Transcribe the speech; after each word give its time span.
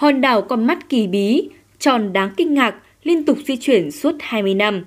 Hòn 0.00 0.20
đảo 0.20 0.42
con 0.42 0.66
mắt 0.66 0.88
kỳ 0.88 1.06
bí, 1.06 1.48
tròn 1.78 2.12
đáng 2.12 2.30
kinh 2.36 2.54
ngạc, 2.54 2.74
liên 3.02 3.24
tục 3.24 3.38
di 3.44 3.56
chuyển 3.56 3.90
suốt 3.90 4.14
20 4.20 4.54
năm. 4.54 4.84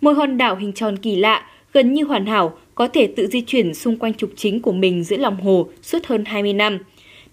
Một 0.00 0.12
hòn 0.12 0.38
đảo 0.38 0.56
hình 0.56 0.72
tròn 0.72 0.96
kỳ 0.96 1.16
lạ, 1.16 1.46
gần 1.72 1.92
như 1.92 2.04
hoàn 2.04 2.26
hảo, 2.26 2.58
có 2.74 2.88
thể 2.88 3.06
tự 3.06 3.26
di 3.26 3.40
chuyển 3.40 3.74
xung 3.74 3.96
quanh 3.96 4.14
trục 4.14 4.30
chính 4.36 4.62
của 4.62 4.72
mình 4.72 5.04
giữa 5.04 5.16
lòng 5.16 5.40
hồ 5.40 5.68
suốt 5.82 6.06
hơn 6.06 6.24
20 6.24 6.52
năm. 6.52 6.78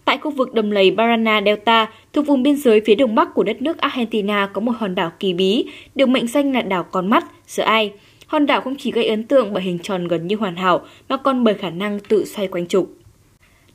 Tại 0.05 0.17
khu 0.17 0.31
vực 0.31 0.53
đầm 0.53 0.71
lầy 0.71 0.91
Barana 0.91 1.41
Delta, 1.45 1.89
thuộc 2.13 2.25
vùng 2.27 2.43
biên 2.43 2.55
giới 2.55 2.81
phía 2.85 2.95
đông 2.95 3.15
bắc 3.15 3.33
của 3.33 3.43
đất 3.43 3.61
nước 3.61 3.77
Argentina 3.77 4.49
có 4.53 4.61
một 4.61 4.73
hòn 4.77 4.95
đảo 4.95 5.11
kỳ 5.19 5.33
bí, 5.33 5.65
được 5.95 6.09
mệnh 6.09 6.27
danh 6.27 6.53
là 6.53 6.61
đảo 6.61 6.83
con 6.83 7.09
mắt, 7.09 7.25
giữa 7.47 7.63
ai. 7.63 7.91
Hòn 8.27 8.45
đảo 8.45 8.61
không 8.61 8.75
chỉ 8.75 8.91
gây 8.91 9.07
ấn 9.07 9.23
tượng 9.23 9.53
bởi 9.53 9.63
hình 9.63 9.79
tròn 9.79 10.07
gần 10.07 10.27
như 10.27 10.35
hoàn 10.35 10.55
hảo, 10.55 10.81
mà 11.09 11.17
còn 11.17 11.43
bởi 11.43 11.53
khả 11.53 11.69
năng 11.69 11.99
tự 11.99 12.25
xoay 12.25 12.47
quanh 12.47 12.67
trục. 12.67 13.00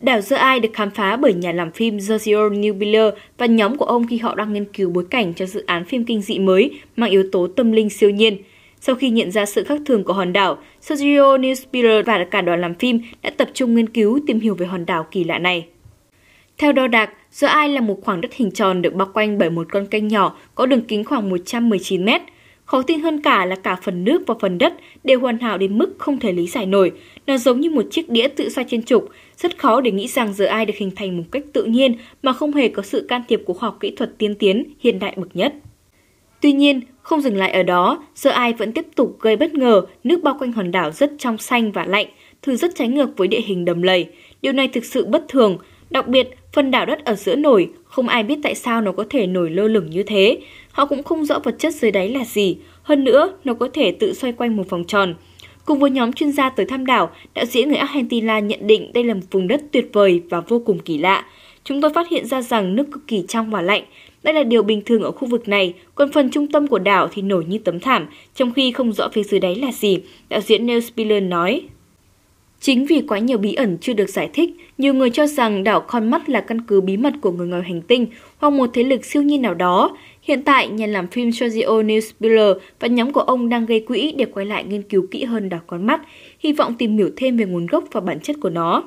Đảo 0.01 0.21
Dơ 0.21 0.37
Ai 0.37 0.61
được 0.61 0.69
khám 0.73 0.91
phá 0.91 1.17
bởi 1.17 1.35
nhà 1.35 1.53
làm 1.53 1.71
phim 1.71 2.01
Sergio 2.01 2.49
Newbiller 2.49 3.11
và 3.39 3.47
nhóm 3.47 3.77
của 3.77 3.85
ông 3.85 4.07
khi 4.07 4.19
họ 4.19 4.35
đang 4.35 4.53
nghiên 4.53 4.65
cứu 4.65 4.91
bối 4.91 5.05
cảnh 5.11 5.35
cho 5.35 5.47
dự 5.47 5.65
án 5.67 5.85
phim 5.85 6.05
kinh 6.05 6.23
dị 6.23 6.39
mới 6.39 6.81
mang 6.97 7.11
yếu 7.11 7.25
tố 7.33 7.47
tâm 7.47 7.73
linh 7.73 7.91
siêu 7.91 8.11
nhiên. 8.11 8.37
Sau 8.81 8.95
khi 8.95 9.11
nhận 9.11 9.31
ra 9.31 9.47
sự 9.47 9.65
khác 9.65 9.81
thường 9.87 10.05
của 10.05 10.13
hòn 10.13 10.33
đảo, 10.33 10.59
Sergio 10.81 11.39
Newbiller 11.39 12.03
và 12.03 12.27
cả 12.31 12.41
đoàn 12.41 12.61
làm 12.61 12.75
phim 12.75 13.01
đã 13.23 13.31
tập 13.31 13.49
trung 13.55 13.75
nghiên 13.75 13.89
cứu 13.89 14.21
tìm 14.27 14.41
hiểu 14.41 14.55
về 14.55 14.67
hòn 14.67 14.87
đảo 14.87 15.07
kỳ 15.11 15.25
lạ 15.25 15.39
này. 15.39 15.67
Theo 16.59 16.73
đo 16.73 16.87
đạc, 16.87 17.11
Dơ 17.33 17.47
Ai 17.49 17.69
là 17.69 17.81
một 17.81 17.99
khoảng 18.05 18.21
đất 18.21 18.35
hình 18.35 18.51
tròn 18.51 18.83
được 18.83 18.95
bao 18.95 19.09
quanh 19.15 19.39
bởi 19.39 19.51
một 19.51 19.67
con 19.71 19.87
kênh 19.87 20.09
nhỏ 20.09 20.37
có 20.55 20.67
đường 20.67 20.83
kính 20.83 21.05
khoảng 21.05 21.31
119 21.31 22.05
mét. 22.05 22.23
Khó 22.67 22.83
tin 22.83 23.01
hơn 23.01 23.23
cả 23.23 23.47
là 23.47 23.57
cả 23.57 23.77
phần 23.83 24.05
nước 24.05 24.23
và 24.27 24.35
phần 24.41 24.59
đất 24.59 24.75
đều 25.05 25.21
hoàn 25.21 25.39
hảo 25.39 25.59
đến 25.59 25.79
mức 25.79 25.95
không 25.99 26.19
thể 26.19 26.33
lý 26.33 26.47
giải 26.47 26.67
nổi. 26.67 26.93
Nó 27.27 27.37
giống 27.37 27.61
như 27.61 27.71
một 27.71 27.85
chiếc 27.91 28.09
đĩa 28.09 28.29
tự 28.29 28.49
xoay 28.49 28.67
trên 28.71 28.83
trục, 28.83 29.09
rất 29.37 29.59
khó 29.59 29.81
để 29.81 29.91
nghĩ 29.91 30.07
rằng 30.09 30.33
giờ 30.33 30.45
ai 30.45 30.67
được 30.67 30.75
hình 30.77 30.91
thành 30.97 31.17
một 31.17 31.23
cách 31.33 31.43
tự 31.53 31.65
nhiên 31.65 31.97
mà 32.23 32.33
không 32.33 32.53
hề 32.53 32.69
có 32.69 32.83
sự 32.83 33.07
can 33.09 33.23
thiệp 33.29 33.43
của 33.47 33.55
khoa 33.55 33.69
học 33.69 33.77
kỹ 33.81 33.91
thuật 33.91 34.19
tiên 34.19 34.35
tiến 34.35 34.65
hiện 34.81 34.99
đại 34.99 35.15
bậc 35.17 35.37
nhất. 35.37 35.55
Tuy 36.41 36.53
nhiên, 36.53 36.81
không 37.03 37.21
dừng 37.21 37.37
lại 37.37 37.51
ở 37.53 37.63
đó, 37.63 38.05
giờ 38.15 38.31
ai 38.31 38.53
vẫn 38.53 38.73
tiếp 38.73 38.87
tục 38.95 39.17
gây 39.21 39.37
bất 39.37 39.55
ngờ, 39.55 39.83
nước 40.05 40.23
bao 40.23 40.37
quanh 40.39 40.53
hòn 40.53 40.71
đảo 40.71 40.91
rất 40.91 41.13
trong 41.19 41.39
xanh 41.39 41.73
và 41.73 41.85
lạnh, 41.85 42.07
thứ 42.43 42.57
rất 42.57 42.75
trái 42.75 42.89
ngược 42.89 43.17
với 43.17 43.29
địa 43.29 43.41
hình 43.41 43.65
đầm 43.65 43.83
lầy. 43.83 44.07
Điều 44.43 44.53
này 44.53 44.69
thực 44.69 44.85
sự 44.85 45.07
bất 45.07 45.25
thường, 45.29 45.59
đặc 45.91 46.09
biệt 46.09 46.29
phần 46.53 46.71
đảo 46.71 46.87
đất 46.87 47.05
ở 47.05 47.15
giữa 47.15 47.37
nổi, 47.37 47.71
không 47.85 48.09
ai 48.09 48.23
biết 48.23 48.39
tại 48.43 48.55
sao 48.55 48.81
nó 48.81 48.93
có 48.93 49.05
thể 49.11 49.27
nổi 49.27 49.51
lơ 49.51 49.69
lửng 49.69 49.91
như 49.91 50.03
thế. 50.03 50.39
Họ 50.73 50.87
cũng 50.87 51.03
không 51.03 51.25
rõ 51.25 51.39
vật 51.39 51.55
chất 51.59 51.75
dưới 51.75 51.91
đáy 51.91 52.09
là 52.09 52.25
gì, 52.25 52.57
hơn 52.83 53.05
nữa 53.05 53.33
nó 53.45 53.55
có 53.55 53.69
thể 53.73 53.93
tự 53.93 54.15
xoay 54.15 54.33
quanh 54.33 54.57
một 54.57 54.71
vòng 54.71 54.85
tròn. 54.85 55.15
Cùng 55.65 55.79
với 55.79 55.91
nhóm 55.91 56.13
chuyên 56.13 56.33
gia 56.33 56.51
tới 56.51 56.67
thăm 56.67 56.87
đảo, 56.87 57.11
đạo 57.35 57.45
diễn 57.45 57.69
người 57.69 57.77
Argentina 57.77 58.39
nhận 58.39 58.67
định 58.67 58.93
đây 58.93 59.05
là 59.05 59.15
một 59.15 59.21
vùng 59.31 59.49
đất 59.49 59.61
tuyệt 59.73 59.91
vời 59.93 60.23
và 60.31 60.41
vô 60.41 60.63
cùng 60.67 60.79
kỳ 60.79 60.99
lạ. 60.99 61.25
Chúng 61.65 61.81
tôi 61.81 61.93
phát 61.95 62.09
hiện 62.09 62.27
ra 62.27 62.43
rằng 62.43 62.77
nước 62.77 62.85
cực 62.93 63.09
kỳ 63.09 63.25
trong 63.29 63.51
và 63.51 63.63
lạnh. 63.63 63.83
Đây 64.23 64.35
là 64.35 64.43
điều 64.43 64.63
bình 64.63 64.83
thường 64.85 65.03
ở 65.03 65.11
khu 65.11 65.29
vực 65.29 65.49
này, 65.49 65.75
còn 65.95 66.13
phần 66.13 66.31
trung 66.31 66.47
tâm 66.47 66.67
của 66.67 66.79
đảo 66.79 67.09
thì 67.13 67.23
nổi 67.23 67.45
như 67.49 67.59
tấm 67.59 67.81
thảm, 67.81 68.07
trong 68.35 68.53
khi 68.53 68.73
không 68.73 68.93
rõ 68.93 69.09
phía 69.13 69.23
dưới 69.23 69.41
đáy 69.41 69.55
là 69.55 69.73
gì, 69.73 69.99
đạo 70.29 70.41
diễn 70.41 70.67
Neil 70.67 70.81
Spiller 70.81 71.23
nói. 71.23 71.63
Chính 72.67 72.87
vì 72.87 73.03
quá 73.09 73.19
nhiều 73.19 73.39
bí 73.39 73.55
ẩn 73.55 73.79
chưa 73.81 73.93
được 73.93 74.11
giải 74.11 74.31
thích, 74.33 74.51
nhiều 74.79 74.95
người 74.95 75.11
cho 75.11 75.27
rằng 75.27 75.65
đảo 75.65 75.81
con 75.81 76.11
mắt 76.11 76.29
là 76.29 76.41
căn 76.41 76.61
cứ 76.61 76.81
bí 76.81 76.97
mật 76.97 77.13
của 77.21 77.33
người 77.33 77.47
ngoài 77.47 77.63
hành 77.63 77.83
tinh 77.83 78.07
hoặc 78.39 78.51
một 78.51 78.71
thế 78.73 78.83
lực 78.83 79.05
siêu 79.05 79.23
nhiên 79.23 79.43
nào 79.43 79.55
đó. 79.55 79.97
Hiện 80.23 80.43
tại, 80.43 80.69
nhà 80.69 80.87
làm 80.87 81.07
phim 81.07 81.33
Sergio 81.33 81.83
Newsbiller 81.83 82.55
và 82.81 82.89
nhóm 82.89 83.13
của 83.13 83.21
ông 83.21 83.49
đang 83.49 83.67
gây 83.67 83.81
quỹ 83.81 84.13
để 84.13 84.25
quay 84.25 84.47
lại 84.47 84.65
nghiên 84.65 84.83
cứu 84.83 85.07
kỹ 85.11 85.25
hơn 85.25 85.49
đảo 85.49 85.61
con 85.67 85.87
mắt, 85.87 86.01
hy 86.39 86.53
vọng 86.53 86.75
tìm 86.75 86.97
hiểu 86.99 87.11
thêm 87.17 87.37
về 87.37 87.45
nguồn 87.45 87.67
gốc 87.67 87.85
và 87.93 88.01
bản 88.01 88.21
chất 88.21 88.37
của 88.43 88.51
nó. 88.51 88.85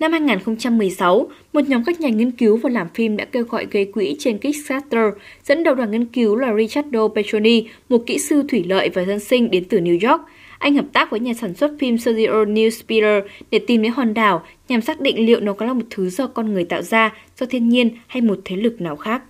Năm 0.00 0.12
2016, 0.12 1.28
một 1.52 1.68
nhóm 1.68 1.84
các 1.84 2.00
nhà 2.00 2.08
nghiên 2.08 2.30
cứu 2.30 2.56
và 2.56 2.70
làm 2.70 2.86
phim 2.94 3.16
đã 3.16 3.24
kêu 3.24 3.44
gọi 3.44 3.66
gây 3.70 3.84
quỹ 3.84 4.16
trên 4.18 4.38
Kickstarter, 4.38 5.14
dẫn 5.44 5.62
đầu 5.62 5.74
đoàn 5.74 5.90
nghiên 5.90 6.04
cứu 6.04 6.36
là 6.36 6.54
Richardo 6.56 7.08
Petroni, 7.08 7.64
một 7.88 8.02
kỹ 8.06 8.18
sư 8.18 8.42
thủy 8.48 8.64
lợi 8.68 8.88
và 8.88 9.04
dân 9.04 9.20
sinh 9.20 9.50
đến 9.50 9.64
từ 9.68 9.80
New 9.80 10.10
York. 10.10 10.20
Anh 10.58 10.74
hợp 10.74 10.86
tác 10.92 11.10
với 11.10 11.20
nhà 11.20 11.34
sản 11.34 11.54
xuất 11.54 11.72
phim 11.78 11.98
Sergio 11.98 12.44
Newspeeder 12.44 13.22
để 13.50 13.58
tìm 13.58 13.82
đến 13.82 13.92
hòn 13.92 14.14
đảo 14.14 14.42
nhằm 14.68 14.80
xác 14.80 15.00
định 15.00 15.26
liệu 15.26 15.40
nó 15.40 15.52
có 15.52 15.66
là 15.66 15.72
một 15.72 15.84
thứ 15.90 16.10
do 16.10 16.26
con 16.26 16.52
người 16.52 16.64
tạo 16.64 16.82
ra, 16.82 17.14
do 17.40 17.46
thiên 17.46 17.68
nhiên 17.68 17.90
hay 18.06 18.22
một 18.22 18.38
thế 18.44 18.56
lực 18.56 18.80
nào 18.80 18.96
khác. 18.96 19.22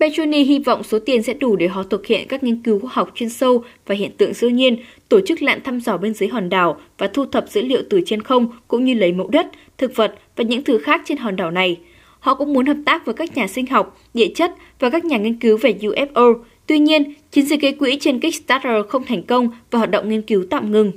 Petroni 0.00 0.42
hy 0.42 0.58
vọng 0.58 0.82
số 0.82 0.98
tiền 0.98 1.22
sẽ 1.22 1.34
đủ 1.34 1.56
để 1.56 1.68
họ 1.68 1.82
thực 1.82 2.06
hiện 2.06 2.28
các 2.28 2.42
nghiên 2.42 2.62
cứu 2.62 2.78
khoa 2.78 2.90
học 2.92 3.12
chuyên 3.14 3.28
sâu 3.28 3.64
và 3.86 3.94
hiện 3.94 4.10
tượng 4.16 4.34
siêu 4.34 4.50
nhiên, 4.50 4.76
tổ 5.08 5.20
chức 5.20 5.42
lặn 5.42 5.62
thăm 5.62 5.80
dò 5.80 5.96
bên 5.96 6.14
dưới 6.14 6.28
hòn 6.28 6.48
đảo 6.48 6.80
và 6.98 7.08
thu 7.08 7.26
thập 7.26 7.48
dữ 7.48 7.62
liệu 7.62 7.82
từ 7.90 8.00
trên 8.06 8.22
không 8.22 8.48
cũng 8.68 8.84
như 8.84 8.94
lấy 8.94 9.12
mẫu 9.12 9.28
đất, 9.28 9.46
thực 9.78 9.96
vật 9.96 10.14
và 10.36 10.44
những 10.44 10.64
thứ 10.64 10.78
khác 10.78 11.02
trên 11.04 11.18
hòn 11.18 11.36
đảo 11.36 11.50
này. 11.50 11.76
Họ 12.20 12.34
cũng 12.34 12.52
muốn 12.52 12.66
hợp 12.66 12.76
tác 12.86 13.06
với 13.06 13.14
các 13.14 13.36
nhà 13.36 13.46
sinh 13.46 13.66
học, 13.66 14.00
địa 14.14 14.28
chất 14.34 14.54
và 14.78 14.90
các 14.90 15.04
nhà 15.04 15.16
nghiên 15.16 15.38
cứu 15.38 15.56
về 15.56 15.74
UFO. 15.80 16.34
Tuy 16.68 16.78
nhiên, 16.78 17.12
chiến 17.30 17.46
dịch 17.46 17.60
gây 17.60 17.72
quỹ 17.72 17.98
trên 18.00 18.20
Kickstarter 18.20 18.86
không 18.88 19.04
thành 19.04 19.22
công 19.22 19.48
và 19.70 19.78
hoạt 19.78 19.90
động 19.90 20.08
nghiên 20.08 20.22
cứu 20.22 20.44
tạm 20.50 20.70
ngừng. 20.70 20.92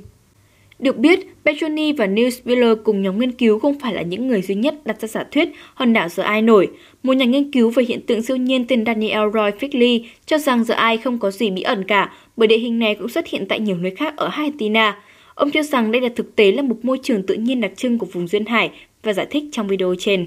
Được 0.78 0.98
biết, 0.98 1.20
Petroni 1.44 1.92
và 1.92 2.06
Neil 2.06 2.30
Spiller 2.30 2.78
cùng 2.84 3.02
nhóm 3.02 3.18
nghiên 3.18 3.32
cứu 3.32 3.58
không 3.58 3.78
phải 3.78 3.94
là 3.94 4.02
những 4.02 4.28
người 4.28 4.42
duy 4.42 4.54
nhất 4.54 4.74
đặt 4.84 5.00
ra 5.00 5.08
giả 5.08 5.24
thuyết 5.30 5.48
hòn 5.74 5.92
đảo 5.92 6.08
The 6.16 6.22
Eye 6.22 6.42
nổi. 6.42 6.70
Một 7.02 7.12
nhà 7.12 7.24
nghiên 7.24 7.50
cứu 7.50 7.70
về 7.70 7.84
hiện 7.84 8.00
tượng 8.06 8.22
siêu 8.22 8.36
nhiên 8.36 8.66
tên 8.66 8.86
Daniel 8.86 9.30
Roy 9.34 9.50
Figley 9.60 10.00
cho 10.26 10.38
rằng 10.38 10.64
The 10.64 10.74
Eye 10.74 10.96
không 10.96 11.18
có 11.18 11.30
gì 11.30 11.50
bí 11.50 11.62
ẩn 11.62 11.84
cả, 11.84 12.12
bởi 12.36 12.48
địa 12.48 12.58
hình 12.58 12.78
này 12.78 12.94
cũng 12.94 13.08
xuất 13.08 13.26
hiện 13.26 13.46
tại 13.48 13.60
nhiều 13.60 13.76
nơi 13.76 13.94
khác 13.96 14.16
ở 14.16 14.26
Argentina. 14.26 15.02
Ông 15.34 15.50
cho 15.50 15.62
rằng 15.62 15.92
đây 15.92 16.02
là 16.02 16.08
thực 16.16 16.36
tế 16.36 16.52
là 16.52 16.62
một 16.62 16.76
môi 16.82 16.98
trường 17.02 17.22
tự 17.22 17.34
nhiên 17.34 17.60
đặc 17.60 17.72
trưng 17.76 17.98
của 17.98 18.06
vùng 18.06 18.28
duyên 18.28 18.46
hải 18.46 18.70
và 19.02 19.12
giải 19.12 19.26
thích 19.30 19.44
trong 19.52 19.68
video 19.68 19.94
trên. 19.98 20.26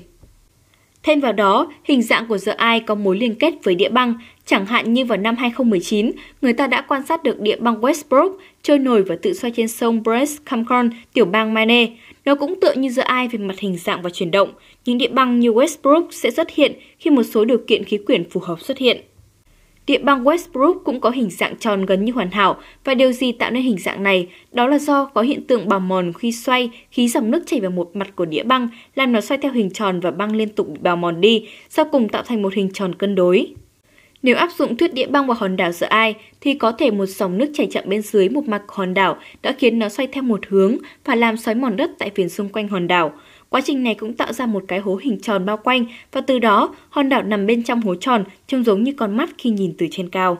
Thêm 1.05 1.19
vào 1.19 1.33
đó, 1.33 1.71
hình 1.83 2.01
dạng 2.01 2.27
của 2.27 2.37
The 2.45 2.55
Eye 2.57 2.79
có 2.79 2.95
mối 2.95 3.17
liên 3.17 3.35
kết 3.35 3.53
với 3.63 3.75
địa 3.75 3.89
băng, 3.89 4.13
chẳng 4.45 4.65
hạn 4.65 4.93
như 4.93 5.05
vào 5.05 5.17
năm 5.17 5.35
2019, 5.35 6.11
người 6.41 6.53
ta 6.53 6.67
đã 6.67 6.81
quan 6.81 7.05
sát 7.05 7.23
được 7.23 7.39
địa 7.39 7.55
băng 7.59 7.81
Westbrook 7.81 8.31
trôi 8.61 8.79
nổi 8.79 9.03
và 9.03 9.15
tự 9.21 9.33
xoay 9.33 9.51
trên 9.51 9.67
sông 9.67 10.03
Brest 10.03 10.37
Camcon, 10.45 10.89
tiểu 11.13 11.25
bang 11.25 11.53
Maine. 11.53 11.87
Nó 12.25 12.35
cũng 12.35 12.59
tựa 12.61 12.73
như 12.73 12.89
The 12.95 13.03
Eye 13.03 13.27
về 13.27 13.39
mặt 13.39 13.59
hình 13.59 13.77
dạng 13.77 14.01
và 14.01 14.09
chuyển 14.09 14.31
động. 14.31 14.49
Những 14.85 14.97
địa 14.97 15.07
băng 15.07 15.39
như 15.39 15.51
Westbrook 15.51 16.07
sẽ 16.11 16.31
xuất 16.31 16.49
hiện 16.49 16.73
khi 16.99 17.09
một 17.09 17.23
số 17.23 17.45
điều 17.45 17.57
kiện 17.67 17.83
khí 17.83 17.97
quyển 17.97 18.29
phù 18.29 18.39
hợp 18.39 18.61
xuất 18.61 18.77
hiện. 18.77 19.01
Địa 19.87 19.97
băng 19.97 20.23
Westbrook 20.23 20.79
cũng 20.83 20.99
có 20.99 21.09
hình 21.09 21.29
dạng 21.29 21.55
tròn 21.55 21.85
gần 21.85 22.05
như 22.05 22.13
hoàn 22.13 22.31
hảo 22.31 22.57
và 22.83 22.93
điều 22.93 23.11
gì 23.11 23.31
tạo 23.31 23.51
nên 23.51 23.63
hình 23.63 23.77
dạng 23.77 24.03
này 24.03 24.27
đó 24.51 24.67
là 24.67 24.79
do 24.79 25.05
có 25.05 25.21
hiện 25.21 25.47
tượng 25.47 25.69
bào 25.69 25.79
mòn 25.79 26.13
khi 26.13 26.31
xoay, 26.31 26.69
khí 26.91 27.07
dòng 27.07 27.31
nước 27.31 27.43
chảy 27.45 27.59
vào 27.59 27.71
một 27.71 27.95
mặt 27.95 28.07
của 28.15 28.25
địa 28.25 28.43
băng 28.43 28.67
làm 28.95 29.11
nó 29.11 29.21
xoay 29.21 29.37
theo 29.37 29.51
hình 29.51 29.69
tròn 29.69 29.99
và 29.99 30.11
băng 30.11 30.35
liên 30.35 30.49
tục 30.49 30.69
bị 30.69 30.79
bào 30.81 30.95
mòn 30.95 31.21
đi, 31.21 31.47
sau 31.69 31.85
cùng 31.91 32.09
tạo 32.09 32.23
thành 32.23 32.41
một 32.41 32.53
hình 32.53 32.69
tròn 32.73 32.95
cân 32.95 33.15
đối. 33.15 33.47
Nếu 34.23 34.35
áp 34.35 34.49
dụng 34.57 34.77
thuyết 34.77 34.93
địa 34.93 35.07
băng 35.07 35.27
vào 35.27 35.37
hòn 35.39 35.57
đảo 35.57 35.71
giữa 35.71 35.87
ai, 35.87 36.15
thì 36.41 36.53
có 36.53 36.71
thể 36.71 36.91
một 36.91 37.05
dòng 37.05 37.37
nước 37.37 37.51
chảy 37.53 37.67
chậm 37.71 37.83
bên 37.87 38.01
dưới 38.01 38.29
một 38.29 38.47
mặt 38.47 38.61
hòn 38.67 38.93
đảo 38.93 39.17
đã 39.41 39.55
khiến 39.57 39.79
nó 39.79 39.89
xoay 39.89 40.07
theo 40.07 40.23
một 40.23 40.39
hướng 40.47 40.77
và 41.05 41.15
làm 41.15 41.37
xoáy 41.37 41.55
mòn 41.55 41.77
đất 41.77 41.91
tại 41.99 42.11
viền 42.15 42.29
xung 42.29 42.49
quanh 42.49 42.67
hòn 42.67 42.87
đảo. 42.87 43.13
Quá 43.55 43.61
trình 43.61 43.83
này 43.83 43.95
cũng 43.95 44.13
tạo 44.13 44.33
ra 44.33 44.45
một 44.45 44.63
cái 44.67 44.79
hố 44.79 44.99
hình 45.01 45.19
tròn 45.21 45.45
bao 45.45 45.57
quanh 45.57 45.85
và 46.11 46.21
từ 46.21 46.39
đó, 46.39 46.75
hòn 46.89 47.09
đảo 47.09 47.23
nằm 47.23 47.45
bên 47.45 47.63
trong 47.63 47.81
hố 47.81 47.95
tròn, 47.95 48.23
trông 48.47 48.63
giống 48.63 48.83
như 48.83 48.93
con 48.97 49.17
mắt 49.17 49.29
khi 49.37 49.49
nhìn 49.49 49.73
từ 49.77 49.87
trên 49.91 50.09
cao. 50.09 50.37